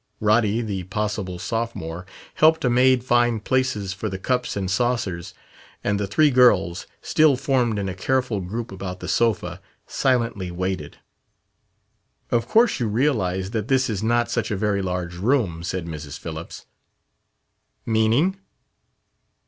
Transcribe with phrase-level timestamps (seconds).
[0.19, 5.35] Roddy, the possible sophomore, helped a maid find places for the cups and saucers;
[5.83, 10.97] and the three girls, still formed in a careful group about the sofa, silently waited.
[12.31, 16.17] "Of course you realize that this is not such a very large room," said Mrs.
[16.17, 16.65] Phillips.
[17.85, 18.39] "Meaning....?"